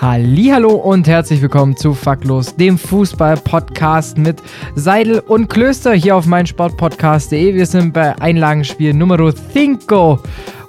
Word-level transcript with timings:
Hallo 0.00 0.74
und 0.74 1.08
herzlich 1.08 1.42
willkommen 1.42 1.76
zu 1.76 1.92
Faktlos, 1.92 2.54
dem 2.54 2.78
Fußball-Podcast 2.78 4.16
mit 4.16 4.40
Seidel 4.76 5.18
und 5.18 5.48
Klöster 5.48 5.92
hier 5.92 6.14
auf 6.14 6.24
meinsportpodcast.de. 6.24 7.52
Wir 7.52 7.66
sind 7.66 7.94
bei 7.94 8.16
Einlagenspiel 8.20 8.94
Nummer 8.94 9.18
5 9.18 9.86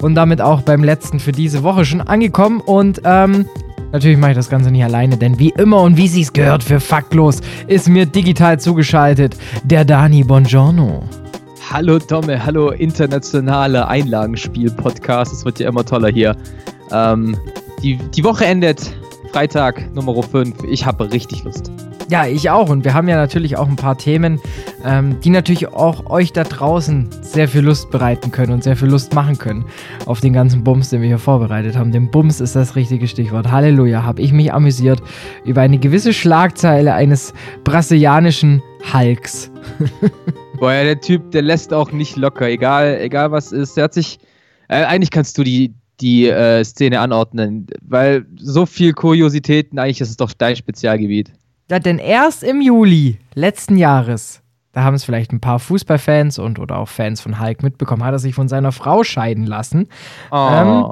und 0.02 0.16
damit 0.16 0.42
auch 0.42 0.64
beim 0.64 0.84
letzten 0.84 1.20
für 1.20 1.32
diese 1.32 1.62
Woche 1.62 1.86
schon 1.86 2.02
angekommen. 2.02 2.60
Und 2.60 3.02
ähm, 3.04 3.46
natürlich 3.92 4.18
mache 4.18 4.32
ich 4.32 4.38
das 4.38 4.50
Ganze 4.50 4.72
nicht 4.72 4.84
alleine, 4.84 5.16
denn 5.16 5.38
wie 5.38 5.50
immer 5.50 5.84
und 5.84 5.96
wie 5.96 6.08
sie 6.08 6.22
es 6.22 6.34
gehört 6.34 6.64
für 6.64 6.80
Faktlos 6.80 7.42
ist 7.68 7.88
mir 7.88 8.08
digital 8.08 8.60
zugeschaltet 8.60 9.38
der 9.64 9.86
Dani 9.86 10.24
Bongiorno. 10.24 11.04
Hallo 11.72 12.00
Tomme, 12.00 12.44
hallo 12.44 12.72
internationale 12.72 13.88
Einlagenspiel-Podcast. 13.88 15.32
Es 15.32 15.46
wird 15.46 15.60
ja 15.60 15.70
immer 15.70 15.86
toller 15.86 16.10
hier. 16.10 16.36
Ähm, 16.92 17.38
die, 17.84 17.98
die 17.98 18.24
Woche 18.24 18.46
endet 18.46 18.92
Freitag 19.32 19.94
Nummer 19.94 20.22
5. 20.24 20.64
Ich 20.64 20.86
habe 20.86 21.12
richtig 21.12 21.44
Lust. 21.44 21.72
Ja, 22.10 22.26
ich 22.26 22.50
auch. 22.50 22.70
Und 22.70 22.84
wir 22.84 22.96
haben 22.96 23.08
ja 23.08 23.16
natürlich 23.16 23.58
auch 23.58 23.68
ein 23.68 23.76
paar 23.76 23.96
Themen, 23.96 24.42
ähm, 24.84 25.20
die 25.20 25.30
natürlich 25.30 25.68
auch 25.68 26.10
euch 26.10 26.34
da 26.34 26.44
draußen 26.44 27.08
sehr 27.22 27.48
viel 27.48 27.62
Lust 27.62 27.92
bereiten 27.92 28.32
können 28.32 28.52
und 28.52 28.64
sehr 28.64 28.76
viel 28.76 28.88
Lust 28.88 29.14
machen 29.14 29.38
können 29.38 29.66
auf 30.08 30.20
den 30.20 30.34
ganzen 30.34 30.64
Bums, 30.64 30.90
den 30.90 31.02
wir 31.02 31.08
hier 31.08 31.20
vorbereitet 31.20 31.78
haben. 31.78 31.92
Denn 31.92 32.10
Bums 32.10 32.42
ist 32.42 32.56
das 32.56 32.76
richtige 32.76 33.08
Stichwort. 33.08 33.52
Halleluja, 33.52 34.02
habe 34.02 34.22
ich 34.24 34.34
mich 34.34 34.52
amüsiert 34.52 35.04
über 35.46 35.62
eine 35.62 35.78
gewisse 35.78 36.12
Schlagzeile 36.12 36.96
eines 36.96 37.34
brasilianischen 37.64 38.64
Hulks. 38.92 39.52
Boah, 40.60 40.74
ja, 40.74 40.84
der 40.84 41.00
Typ, 41.00 41.30
der 41.32 41.44
lässt 41.44 41.72
auch 41.72 41.92
nicht 41.92 42.16
locker, 42.18 42.50
egal, 42.50 42.98
egal 43.00 43.32
was 43.32 43.52
ist. 43.52 43.78
Der 43.78 43.84
hat 43.84 43.94
sich. 43.94 44.18
Äh, 44.68 44.84
eigentlich 44.84 45.12
kannst 45.12 45.38
du 45.38 45.44
die, 45.44 45.74
die 46.02 46.28
äh, 46.28 46.64
Szene 46.64 47.00
anordnen, 47.00 47.68
weil 47.82 48.26
so 48.38 48.66
viel 48.66 48.94
Kuriositäten, 48.94 49.80
eigentlich 49.80 50.02
ist 50.02 50.10
es 50.10 50.18
doch 50.18 50.34
dein 50.34 50.56
Spezialgebiet. 50.56 51.32
Ja, 51.70 51.80
denn 51.80 52.00
erst 52.00 52.44
im 52.44 52.62
Juli 52.62 53.20
letzten 53.36 53.78
Jahres, 53.78 54.42
da 54.80 54.86
haben 54.86 54.94
es 54.94 55.04
vielleicht 55.04 55.34
ein 55.34 55.42
paar 55.42 55.60
Fußballfans 55.60 56.40
und 56.40 56.58
oder 56.58 56.78
auch 56.78 56.88
Fans 56.88 57.20
von 57.20 57.42
Hulk 57.42 57.64
mitbekommen, 57.64 58.06
hat 58.06 58.14
er 58.14 58.20
sich 58.20 58.34
von 58.34 58.48
seiner 58.48 58.72
Frau 58.72 59.04
scheiden 59.04 59.46
lassen. 59.46 59.90
Oh. 60.32 60.50
Ähm, 60.54 60.86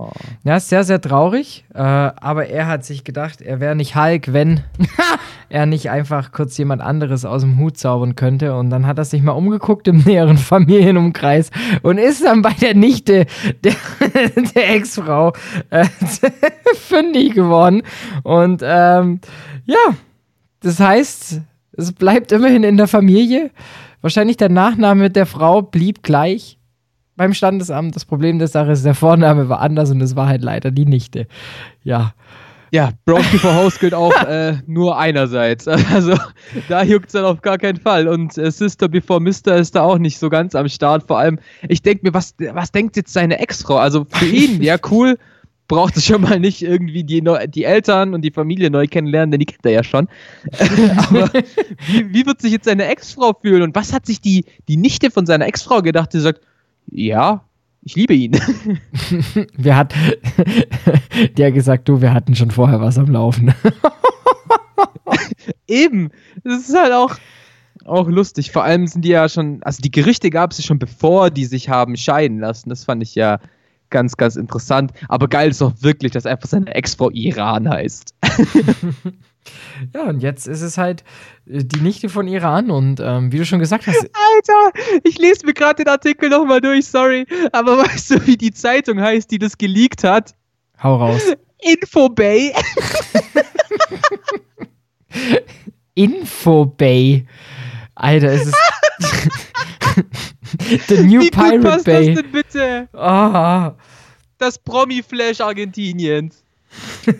ja, 0.43 0.59
sehr, 0.59 0.83
sehr 0.83 0.99
traurig. 0.99 1.63
Äh, 1.73 1.79
aber 1.79 2.47
er 2.47 2.67
hat 2.67 2.83
sich 2.83 3.05
gedacht, 3.05 3.41
er 3.41 3.61
wäre 3.61 3.77
nicht 3.77 3.95
Hulk, 3.95 4.33
wenn 4.33 4.59
er 5.49 5.65
nicht 5.67 5.89
einfach 5.89 6.33
kurz 6.33 6.57
jemand 6.57 6.81
anderes 6.81 7.23
aus 7.23 7.43
dem 7.43 7.57
Hut 7.59 7.77
zaubern 7.77 8.15
könnte. 8.15 8.57
Und 8.57 8.71
dann 8.71 8.85
hat 8.87 8.97
er 8.97 9.05
sich 9.05 9.21
mal 9.21 9.31
umgeguckt 9.31 9.87
im 9.87 9.99
näheren 9.99 10.37
Familienumkreis 10.37 11.49
und 11.81 11.97
ist 11.97 12.25
dann 12.25 12.41
bei 12.41 12.51
der 12.59 12.75
Nichte 12.75 13.25
der, 13.63 13.75
der 14.53 14.69
Ex-Frau 14.69 15.31
äh, 15.69 15.85
fündig 16.75 17.35
geworden. 17.35 17.83
Und 18.23 18.61
ähm, 18.65 19.21
ja, 19.63 19.95
das 20.59 20.81
heißt, 20.81 21.41
es 21.77 21.93
bleibt 21.93 22.31
immerhin 22.31 22.63
in 22.63 22.77
der 22.77 22.87
Familie. 22.87 23.51
Wahrscheinlich 24.01 24.37
der 24.37 24.49
Nachname 24.49 25.09
der 25.09 25.25
Frau 25.25 25.61
blieb 25.61 26.03
gleich 26.03 26.57
beim 27.15 27.33
Standesamt. 27.33 27.95
Das 27.95 28.05
Problem 28.05 28.39
der 28.39 28.47
Sache 28.47 28.71
ist, 28.71 28.85
der 28.85 28.95
Vorname 28.95 29.49
war 29.49 29.59
anders 29.59 29.91
und 29.91 30.01
es 30.01 30.15
war 30.15 30.27
halt 30.27 30.41
leider 30.41 30.71
die 30.71 30.85
Nichte. 30.85 31.27
Ja. 31.83 32.13
Ja, 32.69 32.91
Bros 33.05 33.25
before 33.31 33.55
House 33.55 33.79
gilt 33.79 33.93
auch 33.93 34.13
äh, 34.23 34.57
nur 34.67 34.97
einerseits. 34.97 35.67
Also 35.93 36.17
da 36.67 36.83
juckt 36.83 37.07
es 37.07 37.13
dann 37.13 37.23
auf 37.23 37.41
gar 37.41 37.57
keinen 37.57 37.77
Fall. 37.77 38.09
Und 38.09 38.37
äh, 38.37 38.51
Sister 38.51 38.89
before 38.89 39.21
Mister 39.21 39.55
ist 39.55 39.75
da 39.75 39.83
auch 39.83 39.97
nicht 39.97 40.19
so 40.19 40.29
ganz 40.29 40.53
am 40.53 40.67
Start. 40.67 41.07
Vor 41.07 41.17
allem, 41.17 41.39
ich 41.69 41.81
denke 41.81 42.05
mir, 42.05 42.13
was, 42.13 42.35
was 42.51 42.71
denkt 42.73 42.97
jetzt 42.97 43.13
seine 43.13 43.39
Ex-Frau? 43.39 43.77
Also 43.77 44.05
für 44.09 44.25
ihn, 44.35 44.61
ja 44.61 44.77
cool, 44.91 45.17
braucht 45.67 45.97
es 45.97 46.05
schon 46.05 46.21
mal 46.21 46.39
nicht 46.39 46.61
irgendwie 46.61 47.03
die, 47.03 47.23
die 47.47 47.63
Eltern 47.63 48.13
und 48.13 48.21
die 48.21 48.31
Familie 48.31 48.69
neu 48.69 48.87
kennenlernen, 48.87 49.31
denn 49.31 49.39
die 49.39 49.45
kennt 49.45 49.65
er 49.65 49.71
ja 49.71 49.83
schon. 49.83 50.07
Aber 50.97 51.29
wie, 51.87 52.13
wie 52.13 52.25
wird 52.25 52.41
sich 52.41 52.51
jetzt 52.51 52.65
seine 52.65 52.85
Ex-Frau 52.85 53.33
fühlen? 53.33 53.61
Und 53.61 53.75
was 53.75 53.93
hat 53.93 54.05
sich 54.05 54.21
die, 54.21 54.45
die 54.67 54.77
Nichte 54.77 55.11
von 55.11 55.25
seiner 55.25 55.45
Ex-Frau 55.47 55.81
gedacht, 55.81 56.13
die 56.13 56.19
sagt, 56.19 56.41
ja, 56.89 57.43
ich 57.83 57.95
liebe 57.95 58.13
ihn. 58.13 58.31
Wer 59.57 59.75
hat, 59.75 59.93
der 61.37 61.51
gesagt, 61.51 61.87
du, 61.87 62.01
wir 62.01 62.13
hatten 62.13 62.35
schon 62.35 62.51
vorher 62.51 62.81
was 62.81 62.97
am 62.97 63.07
Laufen. 63.07 63.53
Eben, 65.67 66.11
das 66.43 66.67
ist 66.67 66.77
halt 66.77 66.93
auch, 66.93 67.15
auch 67.85 68.07
lustig. 68.07 68.51
Vor 68.51 68.63
allem 68.63 68.87
sind 68.87 69.03
die 69.03 69.09
ja 69.09 69.29
schon, 69.29 69.61
also 69.63 69.81
die 69.81 69.91
Gerüchte 69.91 70.29
gab 70.29 70.51
es 70.51 70.65
schon 70.65 70.79
bevor 70.79 71.29
die 71.29 71.45
sich 71.45 71.69
haben 71.69 71.95
scheiden 71.95 72.39
lassen. 72.39 72.69
Das 72.69 72.83
fand 72.83 73.03
ich 73.03 73.15
ja 73.15 73.39
ganz, 73.89 74.17
ganz 74.17 74.35
interessant. 74.35 74.91
Aber 75.09 75.27
geil 75.27 75.49
ist 75.49 75.61
auch 75.61 75.73
wirklich, 75.79 76.11
dass 76.11 76.25
einfach 76.25 76.49
seine 76.49 76.73
Ex-Frau 76.73 77.09
Iran 77.11 77.69
heißt. 77.69 78.15
ja, 79.93 80.03
und 80.03 80.21
jetzt 80.21 80.47
ist 80.47 80.61
es 80.61 80.77
halt 80.77 81.03
äh, 81.45 81.63
die 81.63 81.81
Nichte 81.81 82.09
von 82.09 82.27
Iran 82.27 82.71
und 82.71 82.99
ähm, 82.99 83.31
wie 83.31 83.37
du 83.37 83.45
schon 83.45 83.59
gesagt 83.59 83.87
hast. 83.87 83.97
Alter, 83.97 84.79
ich 85.03 85.17
lese 85.17 85.45
mir 85.45 85.53
gerade 85.53 85.83
den 85.83 85.91
Artikel 85.91 86.29
nochmal 86.29 86.61
durch, 86.61 86.87
sorry. 86.87 87.25
Aber 87.51 87.77
weißt 87.77 88.11
du, 88.11 88.27
wie 88.27 88.37
die 88.37 88.51
Zeitung 88.51 89.01
heißt, 89.01 89.31
die 89.31 89.39
das 89.39 89.57
geleakt 89.57 90.03
hat? 90.03 90.35
Hau 90.81 90.95
raus. 90.95 91.21
Infobay. 91.59 92.53
Infobay. 95.95 97.25
Alter, 97.95 98.31
es 98.31 98.47
ist. 98.47 98.55
The 100.87 101.03
New 101.03 101.21
Wie 101.21 101.29
Pirate 101.29 101.57
gut 101.57 101.63
passt 101.63 101.85
Bay. 101.85 102.13
das 102.13 102.23
denn 102.23 102.31
bitte? 102.31 102.87
Ah. 102.93 103.73
Das 104.37 104.59
Promi-Flash 104.59 105.41
Argentiniens. 105.41 106.43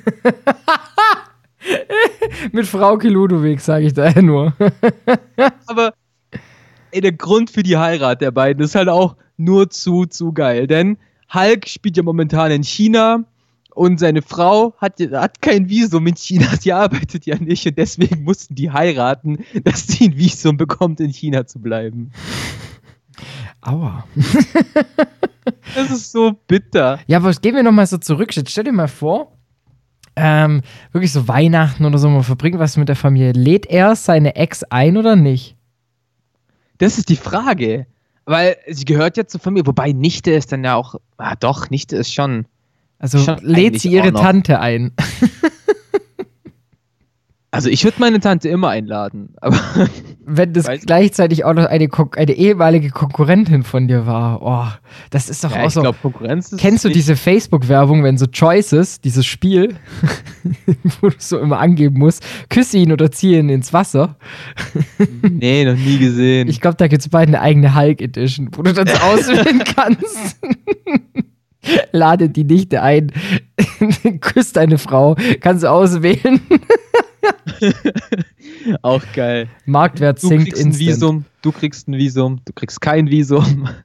Mit 2.51 2.67
Frauke 2.67 3.09
Ludwig, 3.09 3.59
sage 3.59 3.87
ich 3.87 3.93
da 3.93 4.21
nur. 4.21 4.53
Aber 5.65 5.93
ey, 6.91 7.01
der 7.01 7.11
Grund 7.13 7.49
für 7.49 7.63
die 7.63 7.77
Heirat 7.77 8.21
der 8.21 8.31
beiden 8.31 8.63
ist 8.63 8.75
halt 8.75 8.89
auch 8.89 9.15
nur 9.37 9.69
zu, 9.69 10.05
zu 10.05 10.31
geil. 10.33 10.67
Denn 10.67 10.97
Hulk 11.33 11.67
spielt 11.67 11.97
ja 11.97 12.03
momentan 12.03 12.51
in 12.51 12.63
China 12.63 13.25
und 13.73 13.99
seine 13.99 14.21
Frau 14.21 14.73
hat, 14.77 14.99
hat 14.99 15.41
kein 15.41 15.69
Visum 15.69 16.07
in 16.07 16.15
China. 16.15 16.47
Sie 16.59 16.73
arbeitet 16.73 17.25
ja 17.25 17.37
nicht 17.37 17.65
und 17.65 17.77
deswegen 17.77 18.23
mussten 18.23 18.55
die 18.55 18.71
heiraten, 18.71 19.45
dass 19.63 19.87
sie 19.87 20.05
ein 20.05 20.17
Visum 20.17 20.57
bekommt, 20.57 20.99
in 20.99 21.11
China 21.11 21.45
zu 21.45 21.59
bleiben. 21.59 22.11
Aua. 23.67 24.05
Das 25.75 25.91
ist 25.91 26.11
so 26.11 26.33
bitter. 26.47 26.99
Ja, 27.07 27.17
aber 27.19 27.31
gehen 27.31 27.55
wir 27.55 27.63
nochmal 27.63 27.87
so 27.87 27.97
zurück. 27.97 28.35
Jetzt 28.35 28.51
stell 28.51 28.65
dir 28.65 28.73
mal 28.73 28.89
vor, 28.89 29.31
ähm, 30.17 30.61
wirklich 30.91 31.13
so 31.13 31.27
Weihnachten 31.27 31.85
oder 31.85 31.97
so, 31.97 32.09
man 32.09 32.23
verbringt 32.23 32.59
was 32.59 32.75
mit 32.75 32.89
der 32.89 32.97
Familie. 32.97 33.31
Lädt 33.31 33.65
er 33.65 33.95
seine 33.95 34.35
Ex 34.35 34.63
ein 34.63 34.97
oder 34.97 35.15
nicht? 35.15 35.55
Das 36.79 36.97
ist 36.97 37.07
die 37.07 37.15
Frage. 37.15 37.87
Weil 38.25 38.57
sie 38.67 38.83
gehört 38.83 39.15
ja 39.15 39.25
zur 39.25 39.39
Familie, 39.39 39.67
wobei 39.67 39.93
Nichte 39.93 40.31
ist 40.31 40.51
dann 40.51 40.65
ja 40.65 40.75
auch. 40.75 40.95
Ah, 41.17 41.35
doch, 41.35 41.69
Nichte 41.69 41.95
ist 41.95 42.13
schon. 42.13 42.45
Also 42.99 43.19
Schon 43.19 43.37
lädt 43.41 43.79
sie 43.79 43.89
ihre. 43.89 44.11
Tante 44.11 44.59
ein. 44.59 44.91
Also 47.51 47.69
ich 47.69 47.83
würde 47.83 47.97
meine 47.99 48.19
Tante 48.19 48.49
immer 48.49 48.69
einladen. 48.69 49.33
Aber 49.41 49.57
Wenn 50.29 50.51
das 50.51 50.67
Weiß- 50.67 50.85
gleichzeitig 50.85 51.45
auch 51.45 51.53
noch 51.53 51.65
eine, 51.65 51.87
Kon 51.87 52.09
eine 52.17 52.33
ehemalige 52.33 52.89
Konkurrentin 52.89 53.63
von 53.63 53.87
dir 53.87 54.05
war. 54.05 54.41
Oh, 54.41 54.67
das 55.09 55.29
ist 55.29 55.41
doch 55.45 55.55
ja, 55.55 55.63
auch 55.63 55.67
ich 55.67 55.73
so. 55.73 55.81
ist. 56.27 56.57
Kennst 56.57 56.83
du 56.83 56.89
diese 56.89 57.15
Facebook-Werbung, 57.15 58.03
wenn 58.03 58.17
so 58.17 58.27
Choices, 58.27 58.99
dieses 58.99 59.25
Spiel, 59.25 59.75
wo 61.01 61.07
du 61.07 61.15
so 61.17 61.39
immer 61.39 61.59
angeben 61.59 61.99
musst, 61.99 62.23
küsse 62.49 62.77
ihn 62.77 62.91
oder 62.91 63.09
ziehe 63.09 63.39
ihn 63.39 63.47
ins 63.49 63.71
Wasser? 63.71 64.17
Nee, 65.29 65.63
noch 65.65 65.77
nie 65.77 65.97
gesehen. 65.97 66.47
Ich 66.49 66.59
glaube, 66.59 66.75
da 66.77 66.87
gibt 66.87 67.01
es 67.01 67.09
bald 67.09 67.27
eine 67.29 67.39
eigene 67.41 67.73
Hulk 67.75 68.01
Edition, 68.01 68.49
wo 68.53 68.63
du 68.63 68.73
das 68.73 69.01
auswählen 69.01 69.63
kannst. 69.75 70.37
Lade 71.91 72.29
die 72.29 72.43
Nichte 72.43 72.81
ein, 72.81 73.11
küsst 74.21 74.57
deine 74.57 74.77
Frau, 74.77 75.15
kannst 75.41 75.63
du 75.63 75.71
auswählen. 75.71 76.41
Auch 78.81 79.03
geil. 79.13 79.47
Marktwert 79.65 80.21
Du 80.21 80.27
sinkt 80.27 80.45
kriegst 80.45 80.61
ein 80.61 80.67
instant. 80.67 80.87
Visum, 80.87 81.25
du 81.41 81.51
kriegst 81.51 81.87
ein 81.87 81.93
Visum, 81.93 82.41
du 82.45 82.53
kriegst 82.53 82.81
kein 82.81 83.09
Visum. 83.09 83.69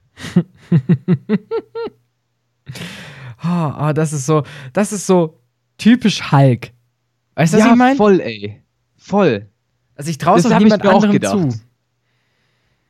Ah, 3.43 3.89
ah, 3.89 3.93
das 3.93 4.13
ist 4.13 4.25
so, 4.25 4.43
das 4.71 4.93
ist 4.93 5.05
so 5.05 5.37
typisch 5.77 6.31
Hulk. 6.31 6.71
Weißt 7.35 7.53
du, 7.53 7.57
was 7.57 7.65
ja, 7.65 7.71
ich 7.71 7.77
meine? 7.77 7.97
voll, 7.97 8.21
ey. 8.21 8.63
Voll. 8.95 9.49
Also 9.95 10.09
ich 10.09 10.17
traue 10.17 10.39
es 10.39 10.45
auch 10.45 10.57
niemand 10.57 10.81
mir 10.81 10.93
auch 10.93 11.11
gedacht. 11.11 11.51
zu. 11.51 11.59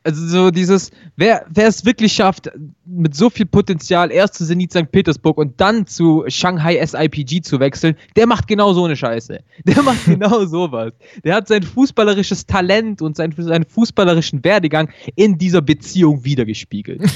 Also 0.04 0.26
so 0.26 0.50
dieses, 0.50 0.90
wer, 1.16 1.46
wer 1.48 1.66
es 1.66 1.86
wirklich 1.86 2.12
schafft, 2.12 2.50
mit 2.84 3.14
so 3.14 3.30
viel 3.30 3.46
Potenzial 3.46 4.12
erst 4.12 4.34
zu 4.34 4.46
Zenit 4.46 4.70
St. 4.70 4.92
Petersburg 4.92 5.38
und 5.38 5.58
dann 5.58 5.86
zu 5.86 6.24
Shanghai 6.28 6.84
SIPG 6.84 7.40
zu 7.40 7.58
wechseln, 7.58 7.96
der 8.14 8.26
macht 8.26 8.46
genau 8.46 8.74
so 8.74 8.84
eine 8.84 8.96
Scheiße. 8.96 9.40
Der 9.64 9.82
macht 9.82 10.04
genau 10.04 10.44
sowas. 10.46 10.92
Der 11.24 11.36
hat 11.36 11.48
sein 11.48 11.62
fußballerisches 11.62 12.44
Talent 12.44 13.00
und 13.00 13.16
sein, 13.16 13.34
seinen 13.36 13.64
fußballerischen 13.64 14.44
Werdegang 14.44 14.90
in 15.16 15.38
dieser 15.38 15.62
Beziehung 15.62 16.24
wiedergespiegelt. 16.24 17.02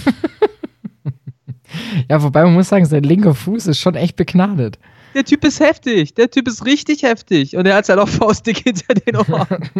Ja, 2.09 2.23
wobei 2.23 2.45
man 2.45 2.55
muss 2.55 2.71
sagen, 2.71 2.87
sein 2.87 3.03
linker 3.03 3.35
Fuß 3.35 3.67
ist 3.67 3.79
schon 3.79 3.95
echt 3.95 4.17
begnadet. 4.17 4.79
Der 5.15 5.25
Typ 5.25 5.45
ist 5.45 5.61
heftig. 5.61 6.15
Der 6.15 6.31
Typ 6.31 6.49
ist 6.49 6.65
richtig 6.65 7.03
heftig. 7.03 7.57
Und 7.57 7.67
er 7.67 7.77
hat 7.77 7.89
halt 7.89 7.99
auch 7.99 8.09
faustdick 8.09 8.59
hinter 8.65 8.95
den 8.95 9.17
Ohren. 9.17 9.71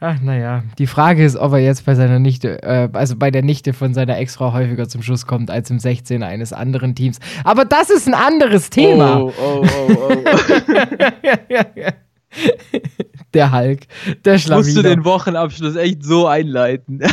Ach, 0.00 0.20
naja. 0.20 0.62
Die 0.78 0.86
Frage 0.86 1.24
ist, 1.24 1.36
ob 1.36 1.52
er 1.52 1.58
jetzt 1.58 1.84
bei 1.84 1.96
seiner 1.96 2.20
Nichte, 2.20 2.62
äh, 2.62 2.88
also 2.92 3.16
bei 3.16 3.32
der 3.32 3.42
Nichte 3.42 3.72
von 3.72 3.94
seiner 3.94 4.16
Ex-Frau 4.18 4.52
häufiger 4.52 4.88
zum 4.88 5.02
Schuss 5.02 5.26
kommt 5.26 5.50
als 5.50 5.70
im 5.70 5.80
16 5.80 6.22
eines 6.22 6.52
anderen 6.52 6.94
Teams. 6.94 7.18
Aber 7.42 7.64
das 7.64 7.90
ist 7.90 8.06
ein 8.06 8.14
anderes 8.14 8.70
Thema. 8.70 9.22
Oh, 9.22 9.32
oh, 9.36 9.66
oh, 9.66 9.92
oh. 10.08 10.22
der 13.34 13.52
Hulk, 13.52 13.80
der 14.24 14.38
Schlawiner. 14.38 14.64
Musst 14.64 14.76
du 14.76 14.82
den 14.82 15.04
Wochenabschluss 15.04 15.74
echt 15.74 16.04
so 16.04 16.28
einleiten? 16.28 17.00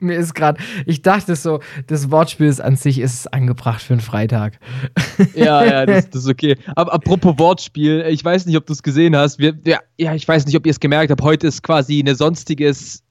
Mir 0.02 0.16
ist 0.16 0.34
gerade, 0.34 0.60
ich 0.86 1.02
dachte 1.02 1.36
so, 1.36 1.60
das 1.86 2.10
Wortspiel 2.10 2.46
ist 2.46 2.60
an 2.60 2.76
sich 2.76 2.98
ist 2.98 3.32
angebracht 3.32 3.82
für 3.82 3.92
einen 3.92 4.00
Freitag. 4.00 4.58
ja, 5.34 5.64
ja, 5.64 5.86
das, 5.86 6.10
das, 6.10 6.22
ist 6.22 6.30
okay. 6.30 6.56
Aber 6.74 6.92
apropos 6.92 7.38
Wortspiel, 7.38 8.04
ich 8.08 8.24
weiß 8.24 8.46
nicht, 8.46 8.56
ob 8.56 8.66
du 8.66 8.72
es 8.72 8.82
gesehen 8.82 9.14
hast. 9.14 9.38
Wir, 9.38 9.54
ja, 9.66 9.80
ja, 9.98 10.14
ich 10.14 10.26
weiß 10.26 10.46
nicht, 10.46 10.56
ob 10.56 10.66
ihr 10.66 10.70
es 10.70 10.80
gemerkt 10.80 11.10
habt. 11.10 11.22
Heute 11.22 11.46
ist 11.46 11.62
quasi 11.62 12.00
eine 12.00 12.14
sonstiges 12.14 13.02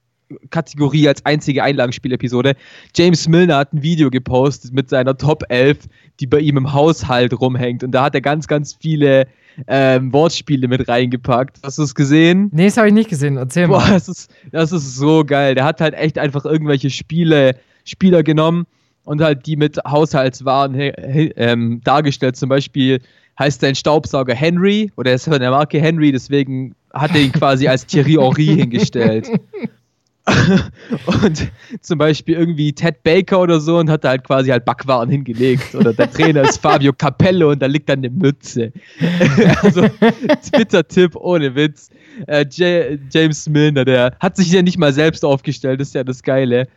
Kategorie 0.50 1.08
als 1.08 1.24
einzige 1.26 1.62
Einlagenspielepisode. 1.62 2.54
James 2.94 3.28
Milner 3.28 3.56
hat 3.58 3.72
ein 3.72 3.82
Video 3.82 4.10
gepostet 4.10 4.72
mit 4.72 4.88
seiner 4.88 5.16
Top 5.16 5.44
11, 5.48 5.88
die 6.20 6.26
bei 6.26 6.40
ihm 6.40 6.56
im 6.56 6.72
Haushalt 6.72 7.38
rumhängt. 7.38 7.82
Und 7.82 7.92
da 7.92 8.04
hat 8.04 8.14
er 8.14 8.20
ganz, 8.20 8.46
ganz 8.46 8.76
viele 8.80 9.26
ähm, 9.66 10.12
Wortspiele 10.12 10.68
mit 10.68 10.88
reingepackt. 10.88 11.58
Hast 11.62 11.78
du 11.78 11.82
es 11.82 11.94
gesehen? 11.94 12.50
Nee, 12.52 12.66
das 12.66 12.76
habe 12.76 12.88
ich 12.88 12.94
nicht 12.94 13.10
gesehen. 13.10 13.36
Erzähl 13.36 13.68
Boah, 13.68 13.80
mal. 13.80 13.92
Das 13.92 14.08
ist, 14.08 14.30
das 14.52 14.72
ist 14.72 14.96
so 14.96 15.24
geil. 15.24 15.54
Der 15.54 15.64
hat 15.64 15.80
halt 15.80 15.94
echt 15.94 16.18
einfach 16.18 16.44
irgendwelche 16.44 16.90
Spiele, 16.90 17.56
Spieler 17.84 18.22
genommen 18.22 18.66
und 19.04 19.20
halt 19.20 19.46
die 19.46 19.56
mit 19.56 19.78
Haushaltswaren 19.84 20.74
ähm, 20.76 21.80
dargestellt. 21.84 22.36
Zum 22.36 22.48
Beispiel 22.48 23.00
heißt 23.38 23.60
sein 23.60 23.74
Staubsauger 23.74 24.34
Henry 24.34 24.92
oder 24.96 25.10
er 25.10 25.16
ist 25.16 25.24
von 25.24 25.40
der 25.40 25.50
Marke 25.50 25.80
Henry, 25.80 26.12
deswegen 26.12 26.74
hat 26.92 27.12
er 27.14 27.20
ihn 27.20 27.32
quasi 27.32 27.68
als 27.68 27.86
Thierry 27.86 28.14
Henry 28.14 28.46
hingestellt. 28.56 29.28
Und 31.06 31.50
zum 31.80 31.98
Beispiel 31.98 32.36
irgendwie 32.36 32.72
Ted 32.72 33.02
Baker 33.02 33.40
oder 33.40 33.60
so 33.60 33.78
und 33.78 33.90
hat 33.90 34.04
da 34.04 34.10
halt 34.10 34.24
quasi 34.24 34.50
halt 34.50 34.64
Backwaren 34.64 35.08
hingelegt. 35.08 35.74
Oder 35.74 35.92
der 35.92 36.10
Trainer 36.10 36.42
ist 36.42 36.58
Fabio 36.62 36.92
Capello 36.92 37.50
und 37.50 37.60
da 37.60 37.66
liegt 37.66 37.88
dann 37.88 38.00
eine 38.00 38.10
Mütze. 38.10 38.72
also 39.62 39.86
Twitter-Tipp 40.52 41.16
ohne 41.16 41.54
Witz. 41.54 41.90
Äh, 42.26 42.44
James 42.50 43.48
Milner, 43.48 43.84
der 43.84 44.16
hat 44.20 44.36
sich 44.36 44.52
ja 44.52 44.62
nicht 44.62 44.78
mal 44.78 44.92
selbst 44.92 45.24
aufgestellt, 45.24 45.80
das 45.80 45.88
ist 45.88 45.94
ja 45.94 46.04
das 46.04 46.22
Geile. 46.22 46.68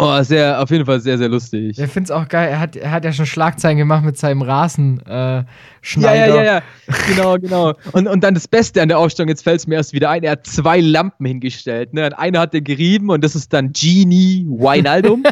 Oh, 0.00 0.22
sehr, 0.22 0.62
auf 0.62 0.70
jeden 0.70 0.86
Fall 0.86 1.00
sehr, 1.00 1.18
sehr 1.18 1.28
lustig. 1.28 1.76
Ich 1.76 1.90
finde 1.90 2.04
es 2.04 2.10
auch 2.12 2.28
geil. 2.28 2.50
Er 2.50 2.60
hat, 2.60 2.76
er 2.76 2.92
hat 2.92 3.04
ja 3.04 3.12
schon 3.12 3.26
Schlagzeilen 3.26 3.78
gemacht 3.78 4.04
mit 4.04 4.16
seinem 4.16 4.42
Rasenschneider. 4.42 5.44
Äh, 5.84 6.00
ja, 6.00 6.14
ja, 6.14 6.36
ja, 6.36 6.42
ja. 6.44 6.62
Genau, 7.08 7.36
genau. 7.36 7.74
Und, 7.90 8.06
und 8.06 8.22
dann 8.22 8.34
das 8.34 8.46
Beste 8.46 8.80
an 8.80 8.86
der 8.86 8.98
Aufstellung, 9.00 9.28
jetzt 9.28 9.42
fällt 9.42 9.58
es 9.58 9.66
mir 9.66 9.74
erst 9.74 9.92
wieder 9.92 10.10
ein, 10.10 10.22
er 10.22 10.32
hat 10.32 10.46
zwei 10.46 10.78
Lampen 10.78 11.26
hingestellt. 11.26 11.94
Ne? 11.94 12.16
Eine 12.16 12.38
hat 12.38 12.54
er 12.54 12.60
gerieben 12.60 13.10
und 13.10 13.24
das 13.24 13.34
ist 13.34 13.52
dann 13.52 13.72
Genie 13.72 14.46
Wijnaldum. 14.48 15.24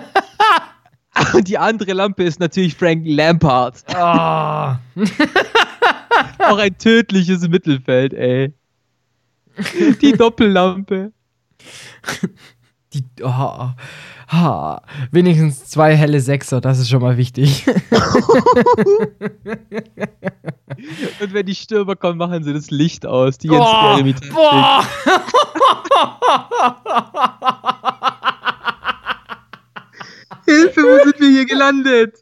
und 1.32 1.46
die 1.46 1.58
andere 1.58 1.92
Lampe 1.92 2.24
ist 2.24 2.40
natürlich 2.40 2.74
Frank 2.74 3.04
Lampard. 3.06 3.84
Oh. 3.90 3.94
auch 6.40 6.58
ein 6.58 6.76
tödliches 6.76 7.46
Mittelfeld, 7.48 8.14
ey. 8.14 8.52
Die 10.02 10.12
Doppellampe. 10.12 11.12
Die, 12.96 13.22
oh, 13.22 13.70
Ha, 14.28 14.82
wenigstens 15.12 15.66
zwei 15.66 15.94
helle 15.94 16.20
Sechser, 16.20 16.60
das 16.60 16.80
ist 16.80 16.90
schon 16.90 17.00
mal 17.00 17.16
wichtig. 17.16 17.64
Und 21.20 21.32
wenn 21.32 21.46
die 21.46 21.54
Stürmer 21.54 21.94
kommen, 21.94 22.18
machen 22.18 22.42
sie 22.42 22.52
das 22.52 22.72
Licht 22.72 23.06
aus. 23.06 23.38
Die 23.38 23.46
Jens 23.46 23.64
oh, 23.64 24.02
boah. 24.34 24.84
Hilfe, 30.44 30.80
wo 30.80 31.04
sind 31.04 31.20
wir 31.20 31.28
hier 31.28 31.46
gelandet? 31.46 32.16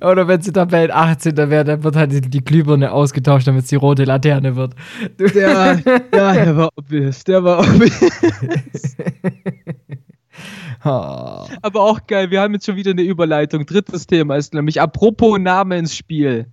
Oder 0.00 0.28
wenn 0.28 0.40
sie 0.40 0.52
Tabellen 0.52 0.90
18. 0.90 1.36
wäre, 1.36 1.64
dann 1.64 1.82
wird 1.82 1.96
halt 1.96 2.32
die 2.32 2.44
Glühbirne 2.44 2.92
ausgetauscht, 2.92 3.46
damit 3.46 3.64
es 3.64 3.68
die 3.68 3.76
rote 3.76 4.04
Laterne 4.04 4.56
wird. 4.56 4.74
Der, 5.18 5.80
ja, 6.14 6.32
der 6.32 6.56
war 6.56 6.70
obvious. 6.76 7.24
Der 7.24 7.44
war 7.44 7.60
obvious. 7.60 8.96
Aber 11.62 11.80
auch 11.82 12.06
geil, 12.06 12.30
wir 12.30 12.40
haben 12.40 12.54
jetzt 12.54 12.66
schon 12.66 12.76
wieder 12.76 12.92
eine 12.92 13.02
Überleitung. 13.02 13.66
Drittes 13.66 14.06
Thema 14.06 14.36
ist 14.36 14.54
nämlich 14.54 14.80
apropos 14.80 15.38
Name 15.38 15.76
ins 15.78 15.94
Spiel. 15.94 16.46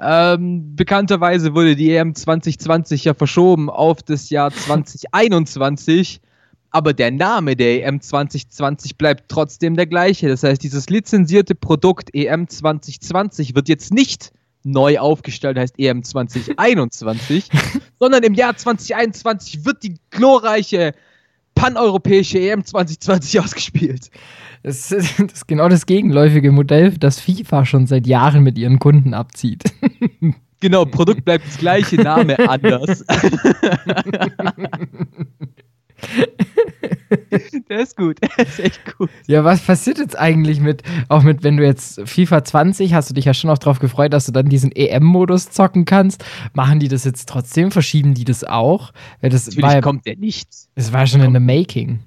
Ähm, 0.00 0.74
bekannterweise 0.74 1.54
wurde 1.54 1.76
die 1.76 1.94
EM 1.94 2.14
2020 2.14 3.04
ja 3.04 3.14
verschoben 3.14 3.68
auf 3.70 4.02
das 4.02 4.30
Jahr 4.30 4.50
2021. 4.50 6.20
Aber 6.72 6.92
der 6.92 7.10
Name 7.10 7.56
der 7.56 7.86
EM 7.86 8.00
2020 8.00 8.96
bleibt 8.96 9.24
trotzdem 9.28 9.76
der 9.76 9.86
gleiche. 9.86 10.28
Das 10.28 10.42
heißt, 10.42 10.62
dieses 10.62 10.88
lizenzierte 10.88 11.54
Produkt 11.54 12.14
EM 12.14 12.48
2020 12.48 13.54
wird 13.54 13.68
jetzt 13.68 13.92
nicht 13.92 14.32
neu 14.62 14.98
aufgestellt, 14.98 15.58
heißt 15.58 15.78
EM 15.78 16.02
2021, 16.02 17.48
sondern 18.00 18.22
im 18.22 18.34
Jahr 18.34 18.56
2021 18.56 19.64
wird 19.64 19.82
die 19.82 19.96
glorreiche 20.10 20.94
paneuropäische 21.54 22.38
EM 22.38 22.64
2020 22.64 23.40
ausgespielt. 23.44 24.10
Das 24.62 24.92
ist, 24.92 25.18
das 25.18 25.32
ist 25.32 25.48
genau 25.48 25.68
das 25.68 25.86
gegenläufige 25.86 26.52
Modell, 26.52 26.92
das 26.92 27.20
FIFA 27.20 27.64
schon 27.64 27.86
seit 27.86 28.06
Jahren 28.06 28.42
mit 28.42 28.58
ihren 28.58 28.78
Kunden 28.78 29.14
abzieht. 29.14 29.64
Genau, 30.62 30.84
Produkt 30.84 31.24
bleibt 31.24 31.46
das 31.46 31.56
gleiche, 31.56 31.96
Name 31.96 32.38
anders. 32.38 33.02
Der 37.68 37.80
ist 37.80 37.96
gut. 37.96 38.18
Der 38.38 38.46
ist 38.46 38.60
echt 38.60 38.96
gut. 38.96 39.10
Ja, 39.26 39.44
was 39.44 39.60
passiert 39.60 39.98
jetzt 39.98 40.18
eigentlich 40.18 40.60
mit, 40.60 40.82
auch 41.08 41.22
mit, 41.22 41.42
wenn 41.42 41.56
du 41.56 41.64
jetzt 41.64 42.00
FIFA 42.08 42.44
20, 42.44 42.94
hast 42.94 43.10
du 43.10 43.14
dich 43.14 43.24
ja 43.24 43.34
schon 43.34 43.50
auch 43.50 43.58
darauf 43.58 43.78
gefreut, 43.78 44.12
dass 44.12 44.26
du 44.26 44.32
dann 44.32 44.48
diesen 44.48 44.72
EM-Modus 44.72 45.50
zocken 45.50 45.84
kannst. 45.84 46.24
Machen 46.54 46.78
die 46.78 46.88
das 46.88 47.04
jetzt 47.04 47.28
trotzdem? 47.28 47.70
Verschieben 47.70 48.14
die 48.14 48.24
das 48.24 48.44
auch? 48.44 48.92
Weil 49.20 49.30
das 49.30 49.46
natürlich 49.46 49.64
war, 49.64 49.80
kommt 49.80 50.06
der 50.06 50.16
nichts. 50.16 50.68
Es 50.74 50.92
war 50.92 51.06
schon 51.06 51.20
in 51.20 51.32
the 51.32 51.40
making. 51.40 52.00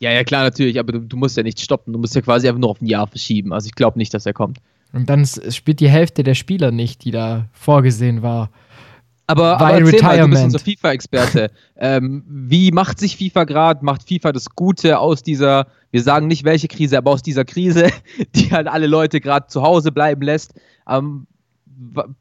Ja, 0.00 0.12
ja, 0.12 0.22
klar, 0.22 0.44
natürlich, 0.44 0.78
aber 0.78 0.92
du, 0.92 1.00
du, 1.00 1.16
musst 1.16 1.36
ja 1.36 1.42
nicht 1.42 1.60
stoppen. 1.60 1.92
Du 1.92 1.98
musst 1.98 2.14
ja 2.14 2.20
quasi 2.20 2.46
einfach 2.46 2.60
nur 2.60 2.70
auf 2.70 2.80
ein 2.80 2.86
Jahr 2.86 3.06
verschieben. 3.06 3.52
Also 3.52 3.66
ich 3.66 3.74
glaube 3.74 3.98
nicht, 3.98 4.14
dass 4.14 4.26
er 4.26 4.32
kommt. 4.32 4.58
Und 4.92 5.10
dann 5.10 5.26
spielt 5.26 5.80
die 5.80 5.88
Hälfte 5.88 6.22
der 6.22 6.34
Spieler 6.34 6.70
nicht, 6.70 7.04
die 7.04 7.10
da 7.10 7.46
vorgesehen 7.52 8.22
war. 8.22 8.50
Aber, 9.28 9.60
aber 9.60 9.78
erzähl 9.78 10.02
mal, 10.02 10.18
du 10.18 10.28
bist 10.28 10.42
unser 10.42 10.58
FIFA-Experte. 10.58 11.50
ähm, 11.76 12.24
wie 12.26 12.72
macht 12.72 12.98
sich 12.98 13.18
FIFA 13.18 13.44
gerade? 13.44 13.84
Macht 13.84 14.08
FIFA 14.08 14.32
das 14.32 14.46
Gute 14.56 14.98
aus 14.98 15.22
dieser, 15.22 15.66
wir 15.90 16.02
sagen 16.02 16.28
nicht 16.28 16.44
welche 16.44 16.66
Krise, 16.66 16.96
aber 16.96 17.10
aus 17.10 17.22
dieser 17.22 17.44
Krise, 17.44 17.88
die 18.34 18.50
halt 18.50 18.66
alle 18.66 18.86
Leute 18.86 19.20
gerade 19.20 19.46
zu 19.46 19.62
Hause 19.62 19.92
bleiben 19.92 20.22
lässt? 20.22 20.54
Ähm, 20.88 21.26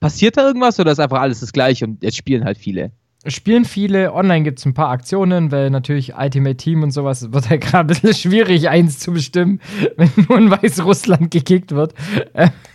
passiert 0.01 0.35
da 0.35 0.45
irgendwas 0.45 0.81
oder 0.81 0.91
ist 0.91 0.99
einfach 0.99 1.21
alles 1.21 1.39
das 1.39 1.53
gleiche 1.53 1.85
und 1.85 2.03
jetzt 2.03 2.17
spielen 2.17 2.43
halt 2.43 2.57
viele? 2.57 2.91
spielen 3.25 3.65
viele. 3.65 4.13
Online 4.13 4.43
gibt 4.43 4.59
es 4.59 4.65
ein 4.65 4.73
paar 4.73 4.89
Aktionen, 4.89 5.51
weil 5.51 5.69
natürlich 5.69 6.15
Ultimate 6.15 6.57
Team 6.57 6.83
und 6.83 6.91
sowas 6.91 7.31
wird 7.31 7.49
ja 7.49 7.57
gerade 7.57 7.79
ein 7.79 7.87
bisschen 7.87 8.13
schwierig, 8.31 8.69
eins 8.69 8.99
zu 8.99 9.11
bestimmen, 9.11 9.59
wenn 9.97 10.09
nur 10.27 10.37
in 10.37 10.51
Weißrussland 10.51 11.31
gekickt 11.31 11.71
wird. 11.71 11.93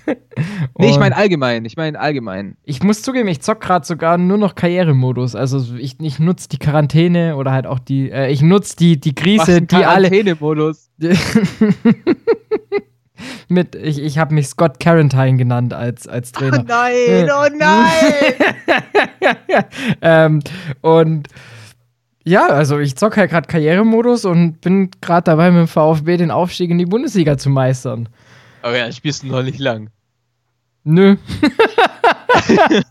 nee, 0.79 0.91
ich 0.91 0.99
meine 0.99 1.17
allgemein. 1.17 1.65
Ich 1.65 1.77
meine 1.77 1.99
allgemein. 1.99 2.57
Ich 2.65 2.83
muss 2.83 3.03
zugeben, 3.03 3.29
ich 3.29 3.41
zock 3.41 3.61
gerade 3.61 3.87
sogar 3.87 4.19
nur 4.19 4.39
noch 4.39 4.55
Karrieremodus. 4.55 5.35
Also 5.35 5.77
ich, 5.77 6.01
ich 6.01 6.19
nutze 6.19 6.49
die 6.49 6.59
Quarantäne 6.59 7.37
oder 7.37 7.53
halt 7.53 7.67
auch 7.67 7.79
die, 7.79 8.11
äh, 8.11 8.31
ich 8.31 8.43
nutze 8.43 8.77
die, 8.77 9.01
die 9.01 9.15
Krise, 9.15 9.63
die 9.63 9.77
alle. 9.77 10.09
Quarantänemodus. 10.09 10.91
mit, 13.49 13.75
ich, 13.75 14.03
ich 14.03 14.19
habe 14.19 14.35
mich 14.35 14.49
Scott 14.49 14.81
Carantine 14.81 15.37
genannt 15.37 15.75
als, 15.75 16.09
als 16.09 16.33
Trainer. 16.33 16.61
Oh 16.61 16.65
nein, 16.67 17.31
oh 17.31 17.49
nein! 17.59 17.91
ähm, 20.01 20.41
und 20.81 21.29
ja, 22.25 22.47
also 22.47 22.79
ich 22.79 22.97
zocke 22.97 23.21
halt 23.21 23.31
gerade 23.31 23.49
Karrieremodus 23.49 24.25
und 24.25 24.61
bin 24.61 24.91
gerade 25.01 25.25
dabei, 25.25 25.51
mit 25.51 25.61
dem 25.61 25.69
VfB 25.69 26.17
den 26.17 26.31
Aufstieg 26.31 26.71
in 26.71 26.79
die 26.79 26.87
Bundesliga 26.87 27.37
zu 27.37 27.51
meistern. 27.51 28.09
Aber 28.63 28.77
ja, 28.79 28.91
spielst 28.93 29.23
du 29.23 29.27
noch 29.29 29.43
nicht 29.43 29.59
lang. 29.59 29.91
Nö. 30.85 31.17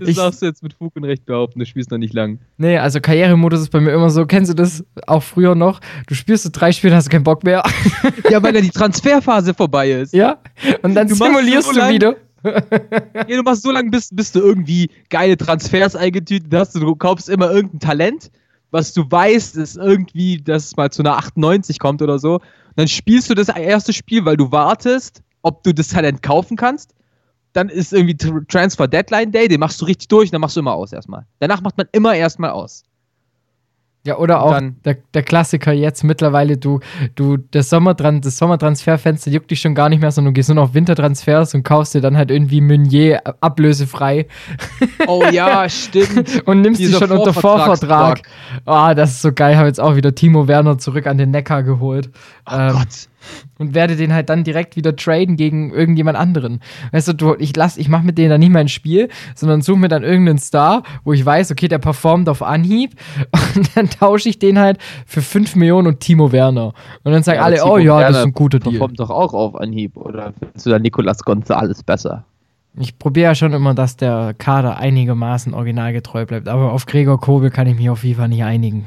Das 0.00 0.08
Ich- 0.08 0.16
darfst 0.16 0.42
du 0.42 0.46
jetzt 0.46 0.62
mit 0.62 0.74
Fug 0.74 0.94
und 0.96 1.04
Recht 1.04 1.24
behaupten, 1.24 1.58
du 1.60 1.64
spielst 1.64 1.90
noch 1.90 1.96
nicht 1.98 2.12
lang. 2.12 2.40
Nee, 2.58 2.76
also 2.76 3.00
Karrieremodus 3.00 3.60
ist 3.60 3.70
bei 3.70 3.80
mir 3.80 3.92
immer 3.92 4.10
so, 4.10 4.26
kennst 4.26 4.50
du 4.50 4.54
das 4.54 4.84
auch 5.06 5.22
früher 5.22 5.54
noch? 5.54 5.80
Du 6.08 6.14
spielst 6.14 6.42
so 6.44 6.50
drei 6.52 6.72
Spiele, 6.72 6.94
hast 6.94 7.06
du 7.06 7.10
keinen 7.10 7.24
Bock 7.24 7.42
mehr. 7.44 7.62
Ja, 8.30 8.42
weil 8.42 8.54
ja 8.54 8.60
die 8.60 8.70
Transferphase 8.70 9.54
vorbei 9.54 9.90
ist. 9.92 10.12
ja? 10.12 10.38
Und 10.82 10.94
dann 10.94 11.08
Du 11.08 11.14
simulierst 11.14 11.68
so 11.68 11.72
du 11.72 11.78
lang- 11.78 11.92
wieder. 11.94 12.16
Ja, 12.44 13.36
du 13.36 13.42
machst 13.42 13.62
so 13.62 13.70
lange, 13.70 13.90
bis, 13.90 14.08
bis 14.14 14.32
du 14.32 14.40
irgendwie 14.40 14.90
geile 15.10 15.36
Transfers 15.36 15.94
eingetütet 15.96 16.52
hast. 16.52 16.74
Du 16.74 16.94
kaufst 16.96 17.28
immer 17.28 17.50
irgendein 17.50 17.78
Talent, 17.80 18.30
was 18.72 18.92
du 18.92 19.08
weißt, 19.08 19.56
ist 19.56 19.76
irgendwie, 19.76 20.38
dass 20.42 20.64
es 20.64 20.76
mal 20.76 20.90
zu 20.90 21.02
einer 21.02 21.16
98 21.16 21.78
kommt 21.78 22.02
oder 22.02 22.18
so. 22.18 22.34
Und 22.36 22.42
dann 22.74 22.88
spielst 22.88 23.30
du 23.30 23.34
das 23.34 23.48
erste 23.48 23.92
Spiel, 23.92 24.24
weil 24.24 24.36
du 24.36 24.50
wartest, 24.50 25.22
ob 25.42 25.62
du 25.62 25.72
das 25.72 25.88
Talent 25.88 26.22
kaufen 26.22 26.56
kannst. 26.56 26.94
Dann 27.52 27.68
ist 27.68 27.92
irgendwie 27.92 28.14
Tr- 28.14 28.48
Transfer 28.48 28.88
Deadline 28.88 29.30
Day, 29.30 29.46
den 29.46 29.60
machst 29.60 29.80
du 29.80 29.84
richtig 29.84 30.08
durch 30.08 30.30
und 30.30 30.32
dann 30.32 30.40
machst 30.40 30.56
du 30.56 30.60
immer 30.60 30.72
aus 30.72 30.92
erstmal. 30.92 31.26
Danach 31.38 31.60
macht 31.60 31.76
man 31.76 31.86
immer 31.92 32.14
erstmal 32.14 32.50
aus. 32.50 32.82
Ja, 34.04 34.16
oder 34.18 34.42
auch 34.42 34.60
der, 34.84 34.96
der 35.14 35.22
Klassiker 35.22 35.72
jetzt 35.72 36.02
mittlerweile, 36.02 36.56
du, 36.56 36.80
du, 37.14 37.36
das, 37.36 37.70
Sommertran 37.70 38.20
das 38.20 38.36
Sommertransferfenster 38.36 39.30
juckt 39.30 39.48
dich 39.52 39.60
schon 39.60 39.76
gar 39.76 39.88
nicht 39.88 40.00
mehr, 40.00 40.10
sondern 40.10 40.34
du 40.34 40.38
gehst 40.38 40.48
nur 40.48 40.56
noch 40.56 40.64
auf 40.64 40.74
Wintertransfers 40.74 41.54
und 41.54 41.62
kaufst 41.62 41.94
dir 41.94 42.00
dann 42.00 42.16
halt 42.16 42.32
irgendwie 42.32 42.60
Meunier 42.60 43.22
ablösefrei 43.40 44.26
Oh 45.06 45.22
ja, 45.30 45.68
stimmt. 45.68 46.42
und 46.46 46.62
nimmst 46.62 46.80
die 46.80 46.86
Dieser 46.86 46.98
schon 46.98 47.12
unter 47.12 47.32
Vorvertrag. 47.32 48.22
Ah, 48.64 48.92
das 48.94 49.12
ist 49.12 49.22
so 49.22 49.32
geil. 49.32 49.56
Habe 49.56 49.68
jetzt 49.68 49.80
auch 49.80 49.94
wieder 49.94 50.12
Timo 50.14 50.48
Werner 50.48 50.78
zurück 50.78 51.06
an 51.06 51.16
den 51.16 51.30
Neckar 51.30 51.62
geholt. 51.62 52.10
Oh 52.50 52.54
Ähm, 52.56 52.72
Gott. 52.72 53.08
Und 53.58 53.74
werde 53.74 53.96
den 53.96 54.12
halt 54.12 54.28
dann 54.28 54.44
direkt 54.44 54.76
wieder 54.76 54.96
traden 54.96 55.36
gegen 55.36 55.72
irgendjemand 55.72 56.18
anderen. 56.18 56.60
Weißt 56.92 57.08
du, 57.08 57.12
du 57.12 57.34
ich 57.38 57.54
lass, 57.56 57.76
ich 57.76 57.88
mache 57.88 58.04
mit 58.04 58.18
denen 58.18 58.30
dann 58.30 58.40
nicht 58.40 58.52
mein 58.52 58.68
Spiel, 58.68 59.08
sondern 59.34 59.62
suche 59.62 59.78
mir 59.78 59.88
dann 59.88 60.02
irgendeinen 60.02 60.38
Star, 60.38 60.82
wo 61.04 61.12
ich 61.12 61.24
weiß, 61.24 61.50
okay, 61.50 61.68
der 61.68 61.78
performt 61.78 62.28
auf 62.28 62.42
Anhieb 62.42 62.92
und 63.56 63.76
dann 63.76 63.90
tausche 63.90 64.28
ich 64.28 64.38
den 64.38 64.58
halt 64.58 64.78
für 65.06 65.22
5 65.22 65.56
Millionen 65.56 65.88
und 65.88 66.00
Timo 66.00 66.32
Werner. 66.32 66.72
Und 67.02 67.12
dann 67.12 67.22
sagen 67.22 67.38
Ja, 67.38 67.44
alle, 67.44 67.56
Timo 67.56 67.74
oh 67.74 67.78
ja, 67.78 68.00
das 68.00 68.10
ist 68.10 68.14
Werner 68.16 68.26
ein 68.26 68.32
guter 68.32 68.58
Deal. 68.58 68.72
Performt 68.72 69.00
doch 69.00 69.10
auch 69.10 69.34
auf 69.34 69.54
Anhieb, 69.56 69.96
oder 69.96 70.32
findest 70.38 70.66
du 70.66 70.70
da 70.70 70.78
Nicolas 70.78 71.22
Gonzales 71.22 71.82
besser? 71.82 72.24
Ich 72.78 72.98
probiere 72.98 73.30
ja 73.30 73.34
schon 73.34 73.52
immer, 73.52 73.74
dass 73.74 73.96
der 73.98 74.34
Kader 74.38 74.78
einigermaßen 74.78 75.52
originalgetreu 75.52 76.24
bleibt, 76.24 76.48
aber 76.48 76.72
auf 76.72 76.86
Gregor 76.86 77.20
Kobel 77.20 77.50
kann 77.50 77.66
ich 77.66 77.76
mich 77.76 77.90
auf 77.90 77.98
FIFA 77.98 78.28
nicht 78.28 78.44
einigen. 78.44 78.86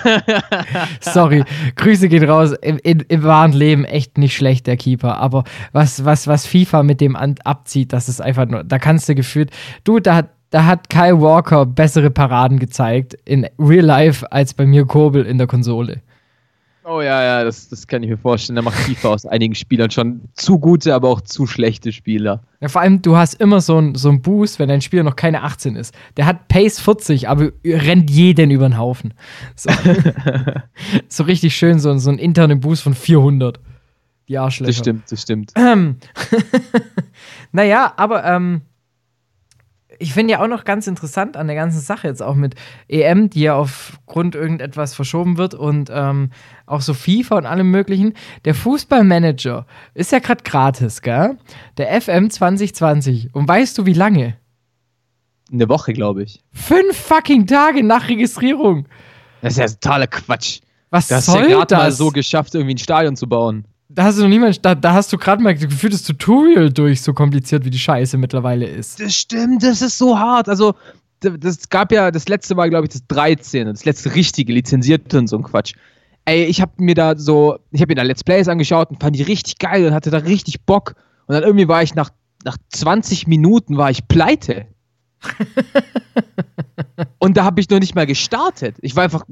Sorry, 1.00 1.44
Grüße 1.76 2.08
gehen 2.08 2.24
raus. 2.24 2.54
Im, 2.62 2.78
im, 2.82 3.04
Im 3.06 3.22
wahren 3.24 3.52
Leben 3.52 3.84
echt 3.84 4.16
nicht 4.16 4.34
schlecht, 4.34 4.66
der 4.66 4.78
Keeper. 4.78 5.18
Aber 5.18 5.44
was, 5.72 6.06
was, 6.06 6.26
was 6.26 6.46
FIFA 6.46 6.82
mit 6.82 7.02
dem 7.02 7.14
abzieht, 7.14 7.92
das 7.92 8.08
ist 8.08 8.22
einfach 8.22 8.46
nur, 8.46 8.64
da 8.64 8.78
kannst 8.78 9.06
du 9.06 9.14
gefühlt, 9.14 9.50
du, 9.84 10.00
da 10.00 10.14
hat, 10.14 10.30
da 10.48 10.64
hat 10.64 10.88
Kyle 10.88 11.20
Walker 11.20 11.66
bessere 11.66 12.08
Paraden 12.08 12.58
gezeigt 12.58 13.18
in 13.26 13.46
Real 13.58 13.84
Life 13.84 14.32
als 14.32 14.54
bei 14.54 14.64
mir 14.64 14.86
Kobel 14.86 15.26
in 15.26 15.36
der 15.36 15.46
Konsole. 15.46 16.00
Oh 16.90 17.02
ja, 17.02 17.22
ja, 17.22 17.44
das, 17.44 17.68
das 17.68 17.86
kann 17.86 18.02
ich 18.02 18.08
mir 18.08 18.16
vorstellen. 18.16 18.56
Da 18.56 18.62
macht 18.62 18.78
FIFA 18.78 19.08
aus 19.08 19.26
einigen 19.26 19.54
Spielern 19.54 19.90
schon 19.90 20.22
zu 20.32 20.58
gute, 20.58 20.94
aber 20.94 21.10
auch 21.10 21.20
zu 21.20 21.46
schlechte 21.46 21.92
Spieler. 21.92 22.42
Ja, 22.60 22.68
vor 22.68 22.80
allem, 22.80 23.02
du 23.02 23.14
hast 23.14 23.34
immer 23.34 23.60
so 23.60 23.76
einen 23.76 23.94
so 23.94 24.08
einen 24.08 24.22
Boost, 24.22 24.58
wenn 24.58 24.70
dein 24.70 24.80
Spieler 24.80 25.02
noch 25.02 25.14
keine 25.14 25.42
18 25.42 25.76
ist. 25.76 25.94
Der 26.16 26.24
hat 26.24 26.48
Pace 26.48 26.80
40, 26.80 27.28
aber 27.28 27.50
rennt 27.62 28.10
jeden 28.10 28.50
über 28.50 28.66
den 28.66 28.78
Haufen. 28.78 29.12
So, 29.54 29.70
so 31.08 31.24
richtig 31.24 31.54
schön, 31.54 31.78
so, 31.78 31.94
so 31.98 32.08
einen 32.08 32.18
internen 32.18 32.60
Boost 32.60 32.82
von 32.82 32.94
400. 32.94 33.60
Die 34.28 34.38
Arschlöcher. 34.38 34.68
Das 34.70 34.78
stimmt, 34.78 35.12
das 35.12 35.22
stimmt. 35.22 35.52
Ähm. 35.56 35.96
naja, 37.52 37.92
aber 37.96 38.24
ähm, 38.24 38.62
ich 39.98 40.12
finde 40.12 40.32
ja 40.32 40.42
auch 40.42 40.48
noch 40.48 40.64
ganz 40.64 40.86
interessant 40.86 41.36
an 41.36 41.46
der 41.46 41.56
ganzen 41.56 41.80
Sache 41.80 42.06
jetzt 42.08 42.22
auch 42.22 42.34
mit 42.34 42.54
EM, 42.88 43.30
die 43.30 43.42
ja 43.42 43.54
aufgrund 43.56 44.34
irgendetwas 44.34 44.94
verschoben 44.94 45.38
wird 45.38 45.54
und 45.54 45.90
ähm, 45.92 46.30
auch 46.66 46.80
so 46.80 46.94
FIFA 46.94 47.38
und 47.38 47.46
allem 47.46 47.70
möglichen. 47.70 48.14
Der 48.44 48.54
Fußballmanager 48.54 49.66
ist 49.94 50.12
ja 50.12 50.18
gerade 50.20 50.42
gratis, 50.44 51.02
gell? 51.02 51.36
Der 51.76 52.00
FM 52.00 52.30
2020. 52.30 53.34
Und 53.34 53.48
weißt 53.48 53.76
du, 53.78 53.86
wie 53.86 53.92
lange? 53.94 54.36
Eine 55.52 55.68
Woche, 55.68 55.92
glaube 55.92 56.22
ich. 56.24 56.42
Fünf 56.52 56.96
fucking 56.96 57.46
Tage 57.46 57.82
nach 57.82 58.08
Registrierung. 58.08 58.86
Das 59.40 59.54
ist 59.54 59.58
ja 59.58 59.66
totaler 59.68 60.06
Quatsch. 60.06 60.60
Was 60.90 61.08
Du 61.08 61.14
hast 61.16 61.26
ja 61.28 61.32
soll 61.34 61.48
gerade 61.48 61.74
mal 61.76 61.86
das? 61.86 61.98
so 61.98 62.10
geschafft, 62.10 62.54
irgendwie 62.54 62.74
ein 62.74 62.78
Stadion 62.78 63.16
zu 63.16 63.28
bauen. 63.28 63.64
Da 63.88 64.04
hast 64.04 64.18
du 64.18 64.22
noch 64.22 64.28
niemand, 64.28 64.64
da, 64.64 64.74
da 64.74 64.92
hast 64.92 65.12
du 65.12 65.18
gerade 65.18 65.42
mal 65.42 65.54
gefühlt 65.54 65.94
das 65.94 66.02
Tutorial 66.02 66.70
durch, 66.70 67.00
so 67.00 67.14
kompliziert 67.14 67.64
wie 67.64 67.70
die 67.70 67.78
Scheiße 67.78 68.18
mittlerweile 68.18 68.66
ist. 68.66 69.00
Das 69.00 69.14
stimmt, 69.14 69.62
das 69.62 69.80
ist 69.80 69.96
so 69.96 70.18
hart. 70.18 70.48
Also, 70.48 70.74
das 71.20 71.68
gab 71.68 71.90
ja, 71.90 72.10
das 72.10 72.28
letzte 72.28 72.54
Mal, 72.54 72.68
glaube 72.68 72.86
ich, 72.86 72.92
das 72.92 73.06
13. 73.08 73.66
Das 73.66 73.84
letzte 73.84 74.14
richtige, 74.14 74.52
lizenzierte 74.52 75.18
und 75.18 75.26
so 75.26 75.36
ein 75.36 75.42
Quatsch. 75.42 75.74
Ey, 76.26 76.44
ich 76.44 76.60
habe 76.60 76.72
mir 76.76 76.94
da 76.94 77.16
so, 77.16 77.58
ich 77.70 77.80
habe 77.80 77.90
mir 77.90 77.96
da 77.96 78.02
Let's 78.02 78.22
Plays 78.22 78.46
angeschaut 78.46 78.90
und 78.90 79.00
fand 79.00 79.16
die 79.16 79.22
richtig 79.22 79.58
geil 79.58 79.86
und 79.86 79.94
hatte 79.94 80.10
da 80.10 80.18
richtig 80.18 80.60
Bock. 80.66 80.94
Und 81.26 81.34
dann 81.34 81.42
irgendwie 81.42 81.66
war 81.66 81.82
ich 81.82 81.94
nach, 81.94 82.10
nach 82.44 82.58
20 82.68 83.26
Minuten 83.26 83.78
war 83.78 83.90
ich 83.90 84.06
pleite. 84.06 84.66
und 87.18 87.36
da 87.36 87.44
habe 87.44 87.60
ich 87.60 87.70
noch 87.70 87.80
nicht 87.80 87.94
mal 87.94 88.06
gestartet. 88.06 88.76
Ich 88.82 88.94
war 88.94 89.04
einfach, 89.04 89.24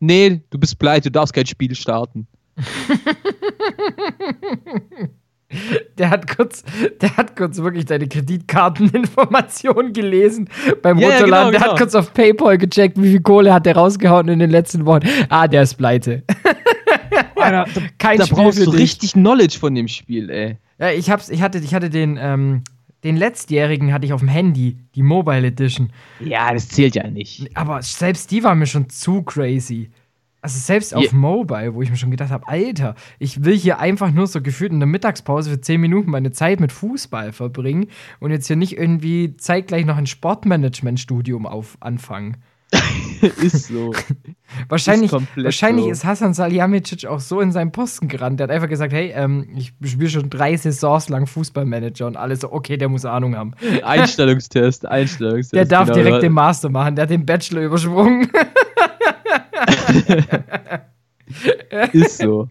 nee, 0.00 0.42
du 0.50 0.58
bist 0.58 0.78
pleite, 0.78 1.10
du 1.10 1.12
darfst 1.12 1.34
kein 1.34 1.46
Spiel 1.46 1.74
starten. 1.74 2.26
Der 5.98 6.10
hat 6.10 6.36
kurz, 6.36 6.64
der 7.00 7.16
hat 7.16 7.36
kurz 7.36 7.58
wirklich 7.58 7.84
deine 7.84 8.08
Kreditkarteninformationen 8.08 9.92
gelesen 9.92 10.48
beim 10.82 10.98
Ja, 10.98 11.08
ja, 11.10 11.14
Runterladen. 11.18 11.30
genau, 11.30 11.50
der 11.52 11.60
genau. 11.60 11.72
hat 11.72 11.78
kurz 11.78 11.94
auf 11.94 12.12
PayPal 12.12 12.58
gecheckt, 12.58 13.00
wie 13.00 13.10
viel 13.10 13.20
Kohle 13.20 13.54
hat 13.54 13.64
der 13.66 13.76
rausgehauen 13.76 14.26
in 14.28 14.40
den 14.40 14.50
letzten 14.50 14.84
Wochen. 14.84 15.02
Ah, 15.28 15.46
der 15.46 15.62
ist 15.62 15.74
pleite. 15.74 16.24
Alter, 17.36 17.66
Kein 17.98 18.18
da 18.18 18.26
Spiel 18.26 18.36
brauchst 18.36 18.66
du 18.66 18.70
dich. 18.72 18.80
richtig 18.80 19.12
Knowledge 19.12 19.58
von 19.60 19.74
dem 19.76 19.86
Spiel, 19.86 20.28
ey. 20.30 20.56
Ja, 20.78 20.90
ich 20.90 21.08
hab's, 21.10 21.28
ich 21.28 21.40
hatte, 21.42 21.58
ich 21.58 21.72
hatte 21.74 21.88
den, 21.90 22.18
ähm, 22.20 22.62
den 23.04 23.16
letztjährigen 23.16 23.92
hatte 23.92 24.06
ich 24.06 24.12
auf 24.12 24.20
dem 24.20 24.28
Handy, 24.28 24.78
die 24.96 25.02
Mobile 25.02 25.46
Edition. 25.46 25.92
Ja, 26.18 26.52
das 26.52 26.68
zählt 26.68 26.96
ja 26.96 27.08
nicht. 27.08 27.56
Aber 27.56 27.80
selbst 27.82 28.30
die 28.32 28.42
war 28.42 28.56
mir 28.56 28.66
schon 28.66 28.88
zu 28.88 29.22
crazy. 29.22 29.90
Also 30.44 30.58
selbst 30.58 30.94
auf 30.94 31.02
Je- 31.02 31.08
Mobile, 31.14 31.74
wo 31.74 31.80
ich 31.80 31.88
mir 31.88 31.96
schon 31.96 32.10
gedacht 32.10 32.28
habe, 32.28 32.46
Alter, 32.46 32.96
ich 33.18 33.44
will 33.46 33.56
hier 33.56 33.78
einfach 33.78 34.10
nur 34.10 34.26
so 34.26 34.42
gefühlt 34.42 34.72
in 34.72 34.78
der 34.78 34.86
Mittagspause 34.86 35.48
für 35.48 35.58
10 35.58 35.80
Minuten 35.80 36.10
meine 36.10 36.32
Zeit 36.32 36.60
mit 36.60 36.70
Fußball 36.70 37.32
verbringen 37.32 37.86
und 38.20 38.30
jetzt 38.30 38.46
hier 38.48 38.56
nicht 38.56 38.76
irgendwie 38.76 39.38
zeitgleich 39.38 39.86
noch 39.86 39.96
ein 39.96 40.04
Sportmanagement-Studium 40.06 41.46
auf 41.46 41.78
anfangen. 41.80 42.36
ist 43.40 43.68
so. 43.68 43.94
Wahrscheinlich, 44.68 45.10
komplett 45.12 45.44
wahrscheinlich 45.46 45.86
so. 45.86 45.90
ist 45.92 46.04
Hasan 46.04 46.34
Salihamidzic 46.34 47.06
auch 47.06 47.20
so 47.20 47.40
in 47.40 47.50
seinen 47.50 47.72
Posten 47.72 48.08
gerannt. 48.08 48.38
Der 48.38 48.44
hat 48.48 48.50
einfach 48.50 48.68
gesagt, 48.68 48.92
hey, 48.92 49.12
ähm, 49.16 49.48
ich 49.56 49.72
spiele 49.82 50.10
schon 50.10 50.28
drei 50.28 50.56
Saisons 50.58 51.08
lang 51.08 51.26
Fußballmanager 51.26 52.06
und 52.06 52.16
alles 52.18 52.40
so, 52.40 52.52
okay, 52.52 52.76
der 52.76 52.90
muss 52.90 53.06
Ahnung 53.06 53.34
haben. 53.34 53.52
Einstellungstest, 53.82 54.84
Einstellungstest. 54.90 55.54
Der 55.54 55.64
darf 55.64 55.88
genau. 55.88 56.02
direkt 56.02 56.22
den 56.22 56.32
Master 56.32 56.68
machen, 56.68 56.96
der 56.96 57.04
hat 57.04 57.10
den 57.10 57.24
Bachelor 57.24 57.62
übersprungen. 57.62 58.28
Ist 61.92 62.18
so. 62.18 62.48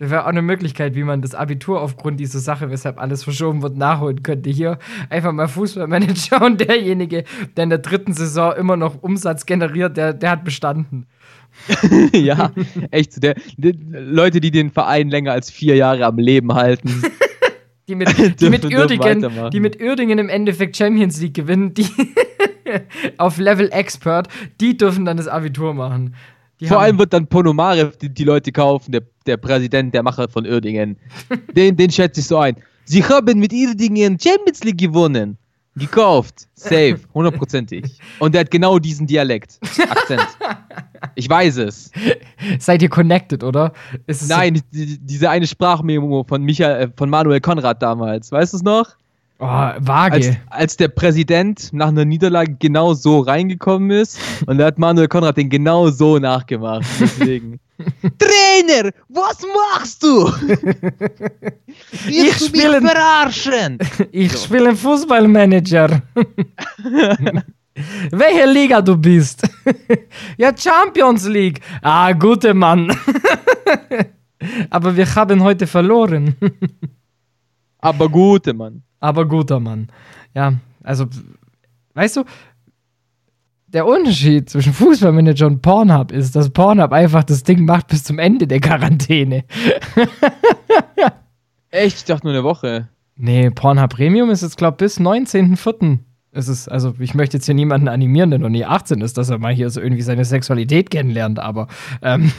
Das 0.00 0.10
wäre 0.10 0.24
auch 0.24 0.28
eine 0.28 0.40
Möglichkeit, 0.40 0.94
wie 0.94 1.04
man 1.04 1.20
das 1.20 1.34
Abitur 1.34 1.82
aufgrund 1.82 2.18
dieser 2.20 2.38
Sache, 2.38 2.70
weshalb 2.70 2.98
alles 2.98 3.22
verschoben 3.22 3.60
wird, 3.60 3.76
nachholen 3.76 4.22
könnte. 4.22 4.48
Hier 4.48 4.78
einfach 5.10 5.32
mal 5.32 5.46
Fußballmanager 5.46 6.42
und 6.42 6.60
derjenige, 6.60 7.24
der 7.56 7.64
in 7.64 7.70
der 7.70 7.80
dritten 7.80 8.14
Saison 8.14 8.54
immer 8.54 8.78
noch 8.78 9.02
Umsatz 9.02 9.44
generiert, 9.44 9.98
der, 9.98 10.14
der 10.14 10.30
hat 10.30 10.44
bestanden. 10.44 11.06
ja, 12.14 12.50
echt. 12.90 13.22
Der, 13.22 13.34
der, 13.58 13.74
Leute, 13.90 14.40
die 14.40 14.50
den 14.50 14.70
Verein 14.70 15.10
länger 15.10 15.32
als 15.32 15.50
vier 15.50 15.76
Jahre 15.76 16.06
am 16.06 16.18
Leben 16.18 16.54
halten. 16.54 17.02
Die 17.88 17.96
mit, 17.96 18.40
die 18.40 18.50
mit 18.50 18.64
Uerdingen, 18.64 19.50
die 19.50 19.58
mit 19.58 19.82
Uerdingen 19.82 20.20
im 20.20 20.28
Endeffekt 20.28 20.76
Champions 20.76 21.20
League 21.20 21.34
gewinnen, 21.34 21.74
die 21.74 21.88
auf 23.16 23.38
Level 23.38 23.68
Expert, 23.72 24.28
die 24.60 24.76
dürfen 24.76 25.04
dann 25.04 25.16
das 25.16 25.26
Abitur 25.26 25.74
machen. 25.74 26.14
Die 26.60 26.66
Vor 26.66 26.76
haben- 26.78 26.84
allem 26.84 26.98
wird 26.98 27.12
dann 27.12 27.26
Ponomarev 27.26 27.96
die, 27.96 28.08
die 28.12 28.24
Leute 28.24 28.52
kaufen, 28.52 28.92
der, 28.92 29.02
der 29.26 29.36
Präsident, 29.38 29.94
der 29.94 30.02
Macher 30.02 30.28
von 30.28 30.46
Uerdingen. 30.46 30.96
Den, 31.56 31.76
den 31.76 31.90
schätze 31.90 32.20
ich 32.20 32.26
so 32.26 32.38
ein. 32.38 32.56
Sie 32.84 33.02
haben 33.04 33.38
mit 33.38 33.52
Uerdingen 33.52 34.18
Champions 34.20 34.62
League 34.64 34.78
gewonnen. 34.78 35.38
Gekauft. 35.76 36.48
Safe. 36.54 36.98
Hundertprozentig. 37.14 37.98
Und 38.18 38.34
der 38.34 38.42
hat 38.42 38.50
genau 38.50 38.78
diesen 38.78 39.06
Dialekt. 39.06 39.58
Akzent. 39.88 40.26
Ich 41.14 41.30
weiß 41.30 41.56
es. 41.58 41.90
Seid 42.58 42.82
ihr 42.82 42.90
connected, 42.90 43.42
oder? 43.42 43.72
Es 44.06 44.20
so- 44.20 44.34
Nein, 44.34 44.60
die, 44.70 44.98
diese 44.98 45.30
eine 45.30 45.46
Sprachmemo 45.46 46.24
von 46.28 46.42
Michael, 46.42 46.82
äh, 46.82 46.90
von 46.94 47.08
Manuel 47.08 47.40
Konrad 47.40 47.80
damals. 47.82 48.30
Weißt 48.30 48.52
du 48.52 48.58
es 48.58 48.62
noch? 48.62 48.96
Oh, 49.42 49.46
vage. 49.78 50.12
als, 50.14 50.28
als 50.50 50.76
der 50.76 50.88
Präsident 50.88 51.72
nach 51.72 51.88
einer 51.88 52.04
Niederlage 52.04 52.56
genau 52.58 52.92
so 52.92 53.20
reingekommen 53.20 53.90
ist 53.90 54.18
und 54.46 54.58
da 54.58 54.66
hat 54.66 54.78
Manuel 54.78 55.08
Konrad 55.08 55.38
den 55.38 55.48
genau 55.48 55.88
so 55.88 56.18
nachgemacht. 56.18 56.84
Deswegen. 57.00 57.58
Trainer, 58.18 58.90
was 59.08 59.38
machst 59.54 60.02
du? 60.02 60.30
Ich 62.08 62.36
spiele- 62.36 62.80
verarschen? 62.82 63.78
Ich 64.12 64.36
spiele 64.36 64.76
Fußballmanager. 64.76 66.02
Welche 68.10 68.46
Liga 68.52 68.82
du 68.82 68.96
bist? 68.96 69.42
ja, 70.36 70.52
Champions 70.56 71.26
League. 71.26 71.60
Ah, 71.80 72.12
gute 72.12 72.52
Mann. 72.52 72.94
Aber 74.68 74.94
wir 74.96 75.14
haben 75.14 75.42
heute 75.42 75.66
verloren. 75.66 76.34
Aber 77.78 78.08
gute, 78.08 78.52
Mann. 78.52 78.82
Aber 79.00 79.26
guter 79.26 79.60
Mann. 79.60 79.88
Ja, 80.34 80.54
also, 80.82 81.06
weißt 81.94 82.18
du, 82.18 82.24
der 83.72 83.86
Unterschied 83.86 84.50
zwischen 84.50 84.72
Fußballmanager 84.72 85.46
und 85.46 85.62
Pornhub 85.62 86.12
ist, 86.12 86.34
dass 86.36 86.50
Pornhub 86.50 86.92
einfach 86.92 87.24
das 87.24 87.42
Ding 87.44 87.64
macht 87.64 87.88
bis 87.88 88.04
zum 88.04 88.18
Ende 88.18 88.46
der 88.46 88.60
Quarantäne. 88.60 89.44
Echt, 91.70 91.98
ich 91.98 92.04
dachte 92.04 92.26
nur 92.26 92.34
eine 92.34 92.44
Woche. 92.44 92.88
Nee, 93.16 93.50
Pornhub 93.50 93.90
Premium 93.90 94.30
ist 94.30 94.42
jetzt, 94.42 94.56
glaube 94.56 94.74
ich, 94.74 94.78
bis 94.78 95.00
19.04. 95.00 95.98
ist 96.32 96.48
es, 96.48 96.68
also 96.68 96.94
ich 96.98 97.14
möchte 97.14 97.36
jetzt 97.36 97.46
hier 97.46 97.54
niemanden 97.54 97.86
animieren, 97.88 98.30
der 98.30 98.40
noch 98.40 98.48
nie 98.48 98.64
18 98.64 99.00
ist, 99.02 99.18
dass 99.18 99.30
er 99.30 99.38
mal 99.38 99.52
hier 99.52 99.70
so 99.70 99.80
irgendwie 99.80 100.02
seine 100.02 100.24
Sexualität 100.24 100.90
kennenlernt, 100.90 101.38
aber 101.38 101.68
ähm, 102.02 102.32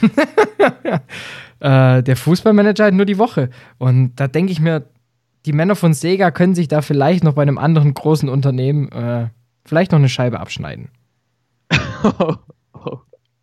äh, 1.60 2.02
der 2.02 2.16
Fußballmanager 2.16 2.86
hat 2.86 2.94
nur 2.94 3.06
die 3.06 3.18
Woche. 3.18 3.48
Und 3.78 4.16
da 4.16 4.28
denke 4.28 4.52
ich 4.52 4.60
mir, 4.60 4.84
die 5.46 5.52
Männer 5.52 5.76
von 5.76 5.94
Sega 5.94 6.30
können 6.30 6.54
sich 6.54 6.68
da 6.68 6.82
vielleicht 6.82 7.24
noch 7.24 7.34
bei 7.34 7.42
einem 7.42 7.58
anderen 7.58 7.94
großen 7.94 8.28
Unternehmen 8.28 8.90
äh, 8.92 9.28
vielleicht 9.64 9.92
noch 9.92 9.98
eine 9.98 10.08
Scheibe 10.08 10.40
abschneiden. 10.40 10.90
Oh, 12.04 12.34
oh. 12.74 12.98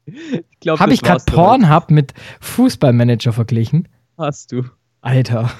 Ich 0.06 0.60
glaube, 0.60 0.80
Habe 0.80 0.94
ich 0.94 1.02
gerade 1.02 1.24
Pornhub 1.26 1.92
mit 1.92 2.14
Fußballmanager 2.42 3.32
verglichen? 3.32 3.88
Hast 4.18 4.52
du. 4.52 4.64
Alter. 5.02 5.52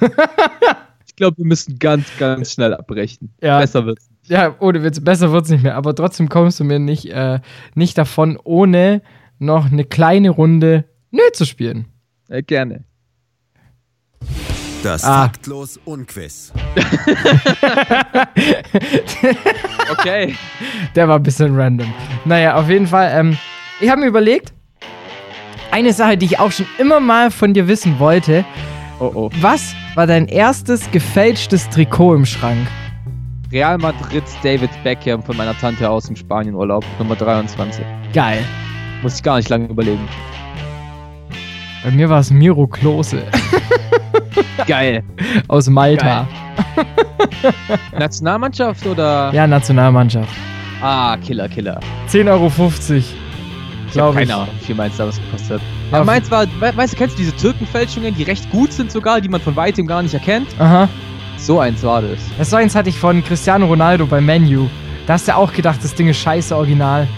Ich 1.06 1.16
glaube, 1.16 1.38
wir 1.38 1.44
müssen 1.44 1.78
ganz, 1.78 2.06
ganz 2.18 2.52
schnell 2.52 2.72
abbrechen. 2.72 3.34
Ja. 3.42 3.58
Besser 3.58 3.84
wird's. 3.84 4.08
Ja, 4.24 4.54
ohne 4.60 4.82
Witz, 4.82 5.00
besser 5.00 5.32
wird's 5.32 5.50
nicht 5.50 5.64
mehr. 5.64 5.74
Aber 5.74 5.94
trotzdem 5.94 6.28
kommst 6.30 6.60
du 6.60 6.64
mir 6.64 6.78
nicht, 6.78 7.10
äh, 7.10 7.40
nicht 7.74 7.98
davon, 7.98 8.38
ohne 8.42 9.02
noch 9.38 9.70
eine 9.70 9.84
kleine 9.84 10.30
Runde 10.30 10.84
Nö 11.10 11.20
zu 11.34 11.44
spielen. 11.44 11.86
Äh, 12.28 12.42
gerne. 12.42 12.84
Das 14.82 15.04
Ah. 15.04 15.24
Faktlos 15.24 15.78
Unquiz. 15.84 16.52
Okay. 19.92 20.34
Der 20.94 21.08
war 21.08 21.16
ein 21.16 21.22
bisschen 21.22 21.58
random. 21.58 21.92
Naja, 22.24 22.54
auf 22.54 22.68
jeden 22.68 22.86
Fall. 22.86 23.10
Ähm, 23.14 23.36
ich 23.80 23.88
habe 23.90 24.00
mir 24.00 24.06
überlegt, 24.06 24.52
eine 25.70 25.92
Sache, 25.92 26.16
die 26.16 26.26
ich 26.26 26.38
auch 26.38 26.52
schon 26.52 26.66
immer 26.78 27.00
mal 27.00 27.30
von 27.30 27.54
dir 27.54 27.68
wissen 27.68 27.98
wollte. 27.98 28.44
Oh 29.00 29.10
oh. 29.14 29.30
Was 29.40 29.74
war 29.94 30.06
dein 30.06 30.26
erstes 30.28 30.90
gefälschtes 30.90 31.68
Trikot 31.70 32.14
im 32.14 32.26
Schrank? 32.26 32.66
Real 33.52 33.78
Madrid 33.78 34.22
David 34.42 34.70
Beckham 34.84 35.22
von 35.22 35.36
meiner 35.36 35.56
Tante 35.58 35.88
aus 35.90 36.06
dem 36.06 36.16
Spanienurlaub, 36.16 36.84
Nummer 36.98 37.16
23. 37.16 37.84
Geil. 38.12 38.44
Muss 39.02 39.16
ich 39.16 39.22
gar 39.22 39.36
nicht 39.38 39.48
lange 39.48 39.66
überlegen. 39.66 40.06
Bei 41.82 41.90
mir 41.90 42.08
war 42.08 42.20
es 42.20 42.30
Miro 42.30 42.66
Klose 42.66 43.22
Geil. 44.66 45.02
aus 45.48 45.68
Malta. 45.68 46.26
Nationalmannschaft 47.98 48.86
oder? 48.86 49.32
Ja, 49.32 49.46
Nationalmannschaft. 49.46 50.32
Ah, 50.82 51.16
Killer, 51.18 51.48
Killer. 51.48 51.80
10,50 52.08 52.28
Euro. 52.28 52.52
Ich 53.92 53.98
habe 53.98 54.10
ich. 54.22 54.28
keine 54.28 54.34
Ahnung, 54.34 54.54
wie 54.60 54.64
viel 54.66 54.74
meins 54.74 54.96
da 54.96 55.06
was 55.06 55.16
gekostet 55.16 55.60
hat. 55.60 55.60
Ja, 55.90 55.96
Aber 55.98 56.04
meins 56.04 56.30
war, 56.30 56.46
we 56.60 56.76
weißt 56.76 56.92
du, 56.92 56.96
kennst 56.96 57.16
du 57.18 57.22
diese 57.22 57.36
Türkenfälschungen, 57.36 58.14
die 58.14 58.22
recht 58.22 58.48
gut 58.50 58.72
sind 58.72 58.92
sogar, 58.92 59.20
die 59.20 59.28
man 59.28 59.40
von 59.40 59.56
weitem 59.56 59.86
gar 59.86 60.02
nicht 60.02 60.14
erkennt? 60.14 60.48
Aha. 60.58 60.88
So 61.36 61.58
eins 61.58 61.82
war 61.82 62.02
das. 62.02 62.18
Das 62.38 62.50
so 62.50 62.56
eins 62.56 62.74
hatte 62.74 62.88
ich 62.88 62.98
von 62.98 63.24
Cristiano 63.24 63.66
Ronaldo 63.66 64.06
bei 64.06 64.20
Menu. 64.20 64.68
Da 65.06 65.14
hast 65.14 65.26
du 65.26 65.34
auch 65.34 65.52
gedacht, 65.52 65.80
das 65.82 65.94
Ding 65.94 66.08
ist 66.08 66.18
scheiße 66.18 66.54
original. 66.54 67.08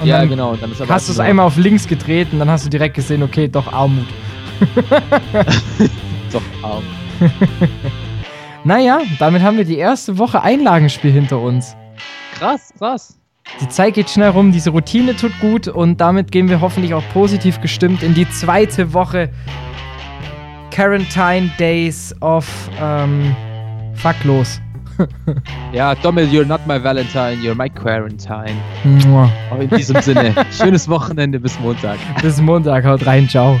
Und 0.00 0.08
ja, 0.08 0.18
dann 0.18 0.28
genau. 0.28 0.56
Hast 0.88 1.08
du 1.08 1.12
es 1.12 1.20
einmal 1.20 1.46
auf 1.46 1.56
links 1.56 1.86
gedreht 1.86 2.28
und 2.32 2.38
dann 2.38 2.50
hast 2.50 2.66
du 2.66 2.68
direkt 2.70 2.94
gesehen, 2.94 3.22
okay, 3.22 3.48
doch 3.48 3.72
Armut. 3.72 4.06
Doch, 6.32 6.42
arm. 6.62 6.84
Naja, 8.66 8.98
damit 9.20 9.42
haben 9.42 9.58
wir 9.58 9.64
die 9.64 9.78
erste 9.78 10.18
Woche 10.18 10.42
Einlagenspiel 10.42 11.12
hinter 11.12 11.38
uns. 11.38 11.76
Krass, 12.36 12.74
krass. 12.76 13.16
Die 13.60 13.68
Zeit 13.68 13.94
geht 13.94 14.10
schnell 14.10 14.30
rum, 14.30 14.50
diese 14.50 14.70
Routine 14.70 15.14
tut 15.14 15.38
gut 15.38 15.68
und 15.68 16.00
damit 16.00 16.32
gehen 16.32 16.48
wir 16.48 16.60
hoffentlich 16.60 16.92
auch 16.92 17.04
positiv 17.12 17.60
gestimmt 17.60 18.02
in 18.02 18.12
die 18.12 18.28
zweite 18.28 18.92
Woche 18.92 19.30
Quarantine 20.72 21.48
Days 21.60 22.12
of 22.20 22.44
ähm, 22.82 23.36
Fuck 23.94 24.16
los. 24.24 24.60
Ja, 25.72 25.94
Dommel, 25.94 26.26
you're 26.26 26.44
not 26.46 26.66
my 26.66 26.82
Valentine, 26.82 27.36
you're 27.42 27.54
my 27.54 27.68
Quarantine. 27.68 28.56
Mua. 29.06 29.30
Aber 29.50 29.62
in 29.62 29.70
diesem 29.70 30.00
Sinne, 30.00 30.34
schönes 30.50 30.88
Wochenende 30.88 31.38
bis 31.38 31.60
Montag. 31.60 31.98
Bis 32.22 32.40
Montag, 32.40 32.84
haut 32.84 33.06
rein, 33.06 33.28
ciao. 33.28 33.60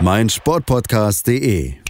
meinsportpodcast.de. 0.00 1.81